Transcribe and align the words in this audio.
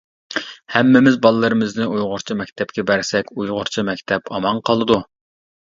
ھەممىمىز 0.75 1.17
باللىرىمىزنى 1.25 1.87
ئۇيغۇرچە 1.91 2.39
مەكتەپكە 2.41 2.87
بەرسەك، 2.91 3.33
ئۇيغۇرچە 3.37 3.89
مەكتەپ 3.93 4.35
ئامان 4.37 4.67
قالىدۇ. 4.71 5.03